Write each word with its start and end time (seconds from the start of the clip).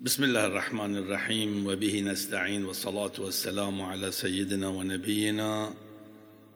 بسم 0.00 0.24
الله 0.24 0.46
الرحمن 0.46 0.96
الرحيم 0.96 1.66
وبه 1.66 2.00
نستعين 2.00 2.64
والصلاة 2.64 3.12
والسلام 3.18 3.82
على 3.82 4.10
سيدنا 4.10 4.68
ونبينا 4.68 5.74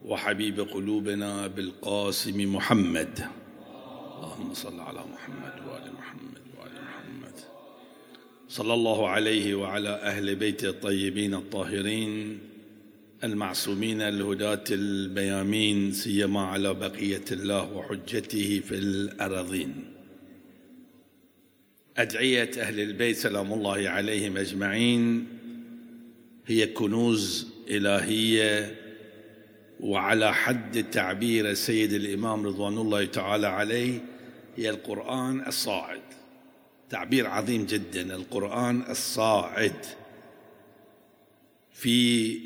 وحبيب 0.04 0.60
قلوبنا 0.60 1.46
بالقاسم 1.46 2.54
محمد. 2.54 3.18
اللهم 4.16 4.54
صل 4.54 4.80
على 4.80 5.00
محمد 5.12 5.54
وآل 5.66 5.92
محمد 5.98 6.42
وآل 6.58 6.72
محمد. 6.86 7.34
صلى 8.48 8.74
الله 8.74 9.08
عليه 9.08 9.54
وعلى 9.54 9.88
أهل 9.88 10.36
بيته 10.36 10.68
الطيبين 10.68 11.34
الطاهرين 11.34 12.38
المعصومين 13.24 14.00
الهداة 14.00 14.64
البيامين 14.70 15.92
سيما 15.92 16.40
على 16.40 16.74
بقية 16.74 17.24
الله 17.32 17.72
وحجته 17.72 18.62
في 18.68 18.74
الأراضين. 18.74 19.91
أدعية 21.96 22.50
أهل 22.58 22.80
البيت 22.80 23.16
سلام 23.16 23.52
الله 23.52 23.88
عليهم 23.88 24.36
أجمعين. 24.36 25.26
هي 26.46 26.66
كنوز 26.66 27.48
إلهية 27.70 28.76
وعلى 29.80 30.34
حد 30.34 30.90
تعبير 30.90 31.50
السيد 31.50 31.92
الإمام 31.92 32.46
رضوان 32.46 32.78
الله 32.78 33.04
تعالى 33.04 33.46
عليه. 33.46 34.00
هي 34.56 34.70
القرآن 34.70 35.46
الصاعد. 35.46 36.00
تعبير 36.90 37.26
عظيم 37.26 37.66
جدا. 37.66 38.14
القرآن 38.14 38.82
الصاعد. 38.90 39.86
في 41.72 42.38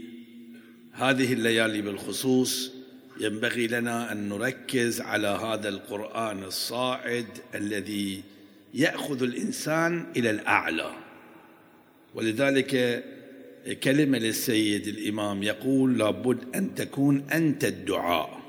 هذه 0.93 1.33
الليالي 1.33 1.83
بالخصوص 1.83 2.73
ينبغي 3.21 3.67
لنا 3.67 4.13
أن 4.13 4.29
نركز 4.29 5.01
على 5.01 5.29
هذا 5.29 5.69
القرآن 5.69 6.45
الصاعد 6.45 7.27
الذي 7.55 8.23
يأخذ 8.75 9.23
الإنسان 9.23 10.07
إلى 10.17 10.31
الأعلى. 10.31 10.93
ولذلك 12.15 13.05
كلمة 13.83 14.19
للسيد 14.19 14.87
الإمام 14.87 15.43
يقول 15.43 15.99
لابد 15.99 16.57
أن 16.57 16.75
تكون 16.75 17.27
أنت 17.33 17.65
الدعاء 17.65 18.41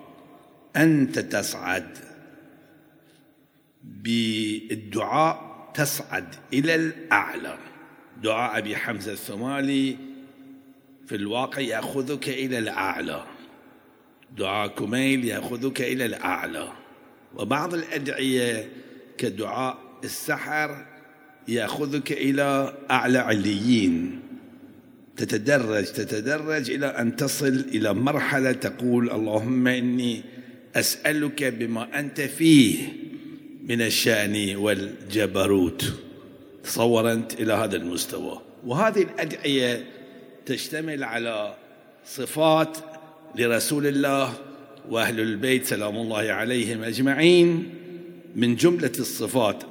أنت 0.76 1.20
تصعد 1.20 1.98
بالدعاء 3.84 5.58
تصعد 5.74 6.36
إلى 6.54 6.76
الأعلى. 6.76 7.58
دعاء 8.24 8.58
أبي 8.58 8.76
حمزة 8.76 9.12
الثمالي 9.12 9.98
في 11.08 11.16
الواقع 11.16 11.60
يأخذك 11.60 12.30
إلى 12.30 12.58
الأعلى. 12.58 13.26
دعاء 14.38 14.68
كميل 14.68 15.26
يأخذك 15.26 15.82
إلى 15.82 16.06
الأعلى. 16.06 16.74
وبعض 17.36 17.74
الأدعية 17.74 18.70
كدعاء 19.18 19.87
السحر 20.04 20.86
يأخذك 21.48 22.12
إلى 22.12 22.74
أعلى 22.92 23.18
عليين. 23.18 24.20
تتدرج 25.18 25.86
تتدرج 25.86 26.72
إلى 26.72 26.86
أن 26.86 27.16
تصل 27.16 27.66
إلى 27.74 27.94
مرحلة 27.94 28.52
تقول 28.52 29.12
اللهم 29.12 29.68
إني 29.68 30.22
أسألك 30.76 31.44
بما 31.44 32.00
أنت 32.00 32.22
فيه 32.22 32.88
من 33.64 33.82
الشأن 33.82 34.56
والجبروت. 34.56 35.94
تصور 36.64 37.12
أنت 37.12 37.34
إلى 37.34 37.54
هذا 37.54 37.76
المستوى. 37.76 38.42
وهذه 38.66 39.02
الأدعية 39.02 39.86
تشتمل 40.46 41.04
على 41.04 41.56
صفات 42.06 42.78
لرسول 43.36 43.88
الله 43.88 44.34
وأهل 44.90 45.20
البيت 45.20 45.66
سلام 45.66 45.96
الله 45.96 46.32
عليهم 46.32 46.84
أجمعين 46.84 47.70
من 48.36 48.56
جملة 48.56 48.92
الصفات. 49.00 49.64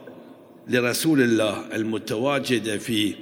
لرسول 0.68 1.22
الله 1.22 1.76
المتواجده 1.76 2.78
في 2.78 3.14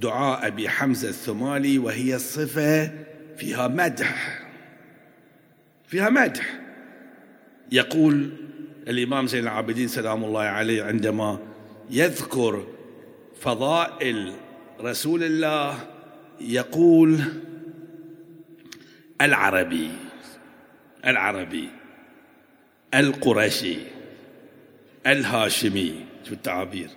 دعاء 0.00 0.46
أبي 0.46 0.68
حمزة 0.68 1.08
الثمالي 1.08 1.78
وهي 1.78 2.18
صفة 2.18 2.90
فيها 3.36 3.68
مدح. 3.68 4.42
فيها 5.88 6.10
مدح. 6.10 6.60
يقول 7.72 8.30
الإمام 8.88 9.26
زين 9.26 9.42
العابدين 9.42 9.88
سلام 9.88 10.24
الله 10.24 10.40
عليه 10.40 10.82
عندما 10.82 11.38
يذكر 11.90 12.66
فضائل 13.40 14.32
رسول 14.80 15.22
الله 15.22 15.78
يقول 16.40 17.20
العربي 19.20 19.90
العربي 21.06 21.68
القرشي 22.94 23.76
الهاشمي 25.08 25.94
شو 26.28 26.32
التعابير؟ 26.32 26.88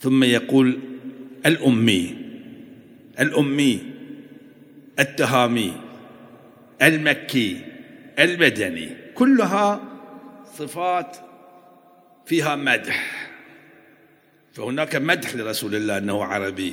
ثم 0.00 0.24
يقول 0.24 0.78
الأمي 1.46 2.16
الأمي 3.20 3.82
التهامي 4.98 5.72
المكي 6.82 7.60
المدني 8.18 8.88
كلها 9.14 9.80
صفات 10.54 11.16
فيها 12.26 12.56
مدح. 12.56 13.28
فهناك 14.52 14.96
مدح 14.96 15.34
لرسول 15.34 15.74
الله 15.74 15.98
أنه 15.98 16.24
عربي 16.24 16.72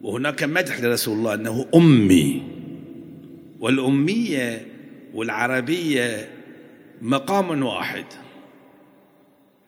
وهناك 0.00 0.44
مدح 0.44 0.80
لرسول 0.80 1.18
الله 1.18 1.34
أنه 1.34 1.66
أمي. 1.74 2.42
والأمية 3.60 4.66
والعربية 5.14 6.28
مقام 7.02 7.62
واحد. 7.62 8.04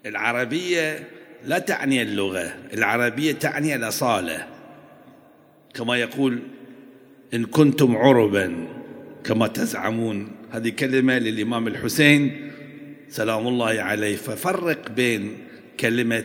العربية 0.06 1.08
لا 1.44 1.58
تعني 1.58 2.02
اللغة 2.02 2.54
العربية 2.74 3.32
تعني 3.32 3.74
الأصالة. 3.74 4.46
كما 5.74 5.96
يقول 5.96 6.38
إن 7.34 7.44
كنتم 7.44 7.96
عربا 7.96 8.66
كما 9.24 9.46
تزعمون. 9.46 10.32
هذه 10.50 10.68
كلمة 10.68 11.18
للإمام 11.18 11.66
الحسين 11.66 12.50
سلام 13.08 13.48
الله 13.48 13.82
عليه 13.82 14.16
ففرق 14.16 14.90
بين 14.90 15.38
كلمة 15.80 16.24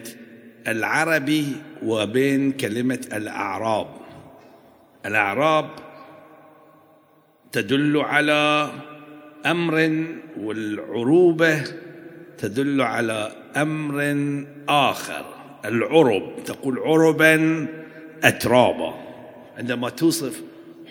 العربي 0.68 1.46
وبين 1.84 2.52
كلمة 2.52 3.08
الأعراب. 3.14 3.88
الأعراب 5.06 5.70
تدل 7.52 7.98
على 7.98 8.72
أمر 9.46 10.06
والعروبة 10.38 11.64
تدل 12.38 12.82
على 12.82 13.32
أمر 13.62 14.18
آخر. 14.70 15.26
العرب 15.66 16.44
تقول 16.46 16.80
عربا 16.80 17.68
اترابا. 18.24 18.94
عندما 19.58 19.90
توصف 19.90 20.42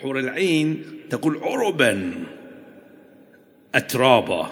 حور 0.01 0.19
العين 0.19 0.83
تقول 1.09 1.37
عربا 1.37 2.11
اترابا. 3.75 4.49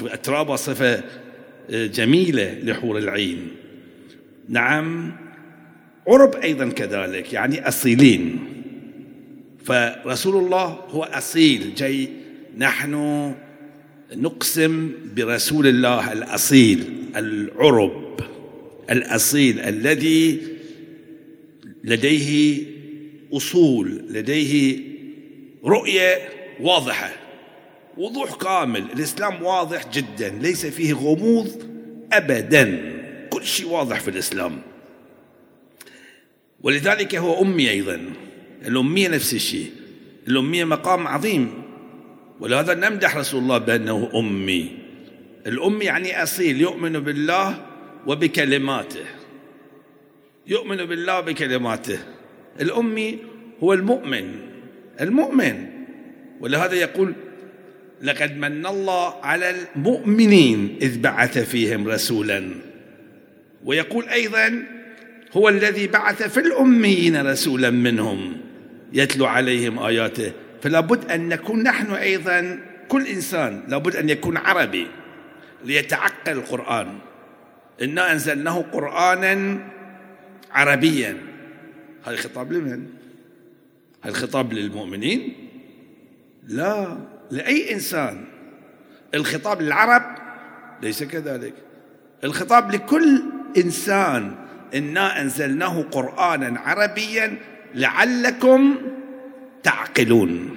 اترابا 0.00 0.56
صفة 0.56 1.04
جميلة 1.70 2.58
لحور 2.62 2.98
العين. 2.98 3.48
نعم 4.48 5.12
عرب 6.08 6.34
أيضا 6.34 6.68
كذلك 6.68 7.32
يعني 7.32 7.68
أصيلين. 7.68 8.38
فرسول 9.64 10.44
الله 10.44 10.66
هو 10.90 11.02
أصيل 11.02 11.74
جاي 11.74 12.08
نحن 12.58 13.34
نقسم 14.16 14.92
برسول 15.16 15.66
الله 15.66 16.12
الأصيل. 16.12 17.05
العرب 17.16 18.20
الأصيل 18.90 19.60
الذي 19.60 20.42
لديه 21.84 22.62
أصول 23.32 24.04
لديه 24.10 24.78
رؤية 25.64 26.28
واضحة 26.60 27.12
وضوح 27.96 28.34
كامل 28.34 28.84
الإسلام 28.94 29.42
واضح 29.42 29.90
جدا 29.92 30.28
ليس 30.28 30.66
فيه 30.66 30.92
غموض 30.92 31.62
ابدا 32.12 32.92
كل 33.30 33.44
شيء 33.44 33.68
واضح 33.68 34.00
في 34.00 34.08
الإسلام. 34.08 34.58
ولذلك 36.60 37.14
هو 37.14 37.42
أمي 37.42 37.70
أيضا 37.70 38.00
الأمية 38.66 39.08
نفس 39.08 39.34
الشيء 39.34 39.70
الأمية 40.28 40.64
مقام 40.64 41.06
عظيم. 41.06 41.62
ولهذا 42.40 42.74
نمدح 42.74 43.16
رسول 43.16 43.42
الله 43.42 43.58
بأنه 43.58 44.10
أمي. 44.14 44.85
الأم 45.46 45.82
يعني 45.82 46.22
أصيل 46.22 46.60
يؤمن 46.60 46.92
بالله 46.92 47.66
وبكلماته. 48.06 49.04
يؤمن 50.46 50.76
بالله 50.76 51.20
بكلماته 51.20 51.98
الأمي 52.60 53.18
هو 53.62 53.72
المؤمن 53.72 54.34
المؤمن. 55.00 55.66
ولهذا 56.40 56.74
يقول 56.74 57.14
لقد 58.02 58.36
من 58.36 58.66
الله 58.66 59.14
على 59.22 59.54
المؤمنين 59.76 60.76
إذ 60.82 61.00
بعث 61.00 61.38
فيهم 61.38 61.88
رسولا. 61.88 62.50
ويقول 63.64 64.08
أيضا 64.08 64.62
هو 65.32 65.48
الذي 65.48 65.86
بعث 65.86 66.22
في 66.22 66.40
الأميين 66.40 67.26
رسولا 67.26 67.70
منهم. 67.70 68.36
يتلو 68.92 69.26
عليهم 69.26 69.78
آياته. 69.78 70.32
فلا 70.62 70.80
بد 70.80 71.10
أن 71.10 71.28
نكون 71.28 71.62
نحن 71.62 71.92
أيضا 71.92 72.58
كل 72.88 73.06
إنسان 73.06 73.62
لابد 73.68 73.96
أن 73.96 74.08
يكون 74.08 74.36
عربي. 74.36 74.86
ليتعقل 75.64 76.32
القرآن. 76.32 76.98
إنا 77.82 78.12
أنزلناه 78.12 78.64
قرآنا 78.72 79.58
عربيا. 80.50 81.16
هذا 82.06 82.16
خطاب 82.16 82.52
لمن؟ 82.52 82.86
هل 84.02 84.14
خطاب 84.14 84.52
للمؤمنين؟ 84.52 85.48
لا 86.48 86.98
لأي 87.30 87.72
إنسان. 87.72 88.24
الخطاب 89.14 89.62
للعرب 89.62 90.02
ليس 90.82 91.02
كذلك. 91.02 91.54
الخطاب 92.24 92.74
لكل 92.74 93.22
إنسان. 93.56 94.34
إنا 94.74 95.20
أنزلناه 95.20 95.82
قرآنا 95.82 96.60
عربيا 96.60 97.38
لعلكم 97.74 98.76
تعقلون. 99.62 100.50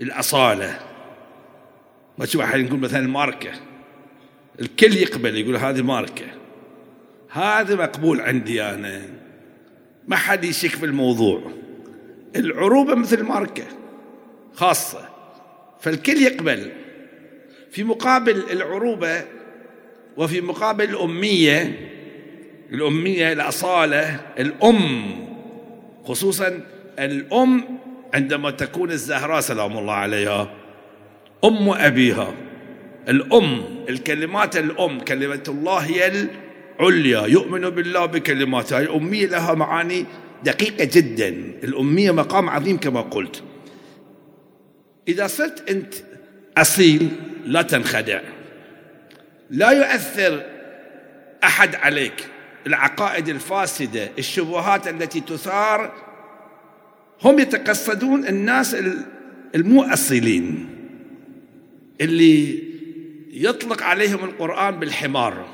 الأصالة. 0.00 0.78
ما 2.18 2.24
تشوف 2.24 2.42
أحد 2.42 2.58
نقول 2.58 2.80
مثلا 2.80 3.08
ماركة. 3.08 3.52
الكل 4.60 4.96
يقبل 4.96 5.36
يقول 5.36 5.56
هذه 5.56 5.82
ماركة. 5.82 6.26
هذا 7.28 7.74
مقبول 7.74 8.20
عندي 8.20 8.62
أنا. 8.62 9.02
ما 10.08 10.16
حد 10.16 10.44
يشك 10.44 10.68
في 10.68 10.86
الموضوع. 10.86 11.40
العروبة 12.36 12.94
مثل 12.94 13.22
ماركة 13.22 13.64
خاصة. 14.54 15.08
فالكل 15.80 16.22
يقبل. 16.22 16.72
في 17.70 17.84
مقابل 17.84 18.42
العروبة 18.50 19.24
وفي 20.16 20.40
مقابل 20.40 20.84
الأمية 20.84 21.90
الأمية 22.72 23.32
الأصالة 23.32 24.20
الأم 24.38 25.04
خصوصا 26.04 26.60
الأم 26.98 27.78
عندما 28.14 28.50
تكون 28.50 28.90
الزهراء 28.90 29.40
سلام 29.40 29.78
الله 29.78 29.92
عليها 29.92 30.50
أم 31.44 31.68
أبيها. 31.68 32.34
الأم 33.08 33.62
الكلمات 33.88 34.56
الأم 34.56 35.00
كلمة 35.00 35.42
الله 35.48 35.78
هي 35.78 36.26
العليا. 36.80 37.26
يؤمن 37.26 37.70
بالله 37.70 38.06
بكلماتها. 38.06 38.80
الأمية 38.80 39.26
لها 39.26 39.54
معاني 39.54 40.06
دقيقة 40.44 40.88
جدا. 40.92 41.28
الأمية 41.64 42.10
مقام 42.10 42.50
عظيم 42.50 42.76
كما 42.76 43.00
قلت. 43.00 43.42
إذا 45.08 45.26
صرت 45.26 45.70
أنت 45.70 45.94
أصيل 46.56 47.08
لا 47.46 47.62
تنخدع. 47.62 48.20
لا 49.50 49.70
يؤثر 49.70 50.42
أحد 51.44 51.74
عليك. 51.74 52.28
العقائد 52.66 53.28
الفاسدة 53.28 54.10
الشبهات 54.18 54.88
التي 54.88 55.20
تثار 55.20 55.92
هم 57.22 57.38
يتقصدون 57.38 58.26
الناس 58.26 58.76
المو 59.54 59.82
أصيلين 59.82 60.68
اللي 62.00 62.63
يطلق 63.36 63.82
عليهم 63.82 64.24
القرآن 64.24 64.78
بالحمار. 64.78 65.44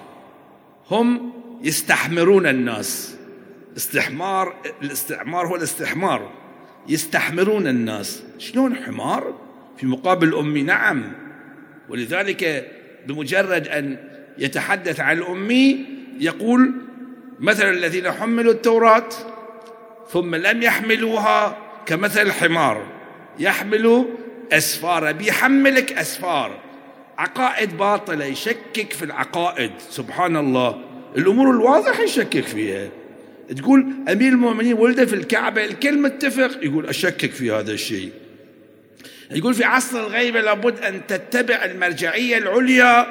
هم 0.91 1.33
يستحمرون 1.63 2.47
الناس. 2.47 3.17
استحمار 3.77 4.55
الاستعمار 4.83 5.47
هو 5.47 5.57
الاستحمار. 5.57 6.31
يستحمرون 6.89 7.67
الناس. 7.67 8.23
شلون 8.39 8.77
حمار؟ 8.77 9.35
في 9.77 9.87
مقابل 9.87 10.35
أمي 10.35 10.63
نعم. 10.63 11.13
ولذلك 11.89 12.71
بمجرد 13.07 13.69
أن 13.69 13.97
يتحدث 14.39 15.01
عن 15.01 15.19
الأمي 15.19 15.87
يقول 16.19 16.73
مثل 17.39 17.71
الذين 17.71 18.13
حملوا 18.13 18.53
التوراة 18.53 19.09
ثم 20.09 20.35
لم 20.35 20.63
يحملوها 20.63 21.57
كمثل 21.87 22.21
الحمار. 22.21 22.87
يحمل 23.39 24.07
أسفار 24.53 25.13
بيحملك 25.13 25.93
أسفار. 25.93 26.70
عقائد 27.21 27.77
باطلة 27.77 28.25
يشكك 28.25 28.93
في 28.93 29.05
العقائد. 29.05 29.71
سبحان 29.91 30.37
الله. 30.37 30.81
الأمور 31.17 31.51
الواضحة 31.51 32.03
يشكك 32.03 32.45
فيها. 32.45 32.89
تقول 33.57 33.87
أمير 34.09 34.33
المؤمنين 34.33 34.75
ولد 34.75 35.05
في 35.05 35.15
الكعبة 35.15 35.65
الكل 35.65 35.99
متفق 35.99 36.51
يقول 36.63 36.87
أشكك 36.87 37.31
في 37.31 37.51
هذا 37.51 37.73
الشيء. 37.73 38.13
يقول 39.31 39.55
في 39.55 39.65
عصر 39.65 40.01
الغيبة 40.01 40.41
لابد 40.41 40.81
أن 40.81 41.07
تتبع 41.07 41.65
المرجعية 41.65 42.39
العليا 42.39 43.07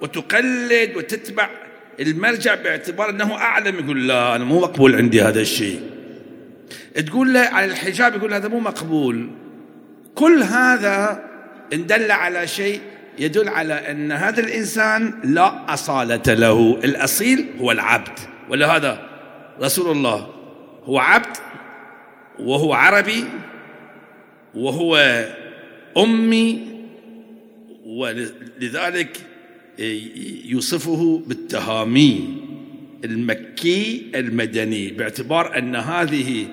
وتقلد 0.00 0.96
وتتبع 0.96 1.48
المرجع 2.00 2.54
باعتبار 2.54 3.10
أنه 3.10 3.34
أعلم. 3.34 3.78
يقول 3.78 4.08
لا 4.08 4.36
أنا 4.36 4.44
مو 4.44 4.60
مقبول 4.60 4.96
عندي 4.96 5.22
هذا 5.22 5.40
الشيء. 5.40 5.80
تقول 7.06 7.34
له 7.34 7.40
على 7.40 7.66
الحجاب 7.66 8.16
يقول 8.16 8.34
هذا 8.34 8.48
مو 8.48 8.60
مقبول. 8.60 9.30
كل 10.14 10.42
هذا 10.42 11.24
إن 11.72 11.86
دل 11.86 12.10
على 12.10 12.46
شيء 12.46 12.80
يدل 13.18 13.48
على 13.48 13.74
أن 13.74 14.12
هذا 14.12 14.40
الإنسان 14.40 15.20
لا 15.24 15.74
أصالة 15.74 16.34
له. 16.34 16.78
الأصيل 16.84 17.46
هو 17.60 17.72
العبد. 17.72 18.18
ولهذا 18.48 19.08
رسول 19.60 19.96
الله. 19.96 20.28
هو 20.84 20.98
عبد 20.98 21.36
وهو 22.38 22.74
عربي 22.74 23.24
وهو 24.54 25.24
أمي 25.96 26.66
ولذلك 27.86 29.16
يوصفه 30.44 31.22
بالتهامي 31.26 32.42
المكي 33.04 34.10
المدني 34.14 34.90
باعتبار 34.90 35.58
أن 35.58 35.76
هذه 35.76 36.46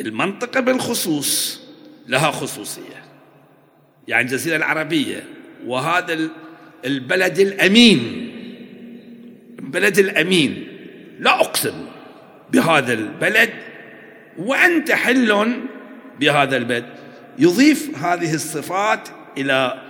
المنطقة 0.00 0.60
بالخصوص 0.60 1.60
لها 2.08 2.30
خصوصية. 2.30 3.04
يعني 4.08 4.24
الجزيرة 4.26 4.56
العربية 4.56 5.24
وهذا 5.66 6.18
البلد 6.84 7.38
الأمين. 7.38 8.30
البلد 9.58 9.98
الأمين. 9.98 10.66
لا 11.20 11.40
أقسم 11.40 11.86
بهذا 12.52 12.92
البلد 12.92 13.50
وأنت 14.38 14.92
حل 14.92 15.52
بهذا 16.20 16.56
البلد. 16.56 16.84
يضيف 17.38 18.04
هذه 18.04 18.34
الصفات 18.34 19.08
إلى 19.38 19.82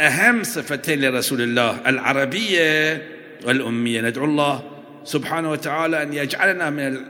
أهم 0.00 0.42
صفتين 0.42 1.00
لرسول 1.00 1.40
الله 1.40 1.80
العربية 1.86 3.02
والأمية. 3.46 4.00
ندعو 4.00 4.24
الله 4.24 4.70
سبحانه 5.04 5.50
وتعالى 5.50 6.02
أن 6.02 6.12
يجعلنا 6.12 6.70
من 6.70 7.00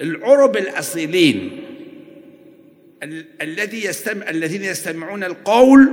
العرب 0.00 0.56
الأصيلين. 0.56 1.64
الذي 3.42 3.84
يستمع 3.84 4.30
الذين 4.30 4.64
يستمعون 4.64 5.24
القول 5.24 5.88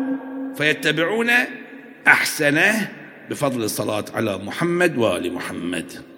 فيتبعون 0.57 1.31
أحسنه 2.07 2.91
بفضل 3.29 3.63
الصلاة 3.63 4.05
على 4.13 4.37
محمد 4.37 4.97
وآل 4.97 5.33
محمد. 5.33 6.14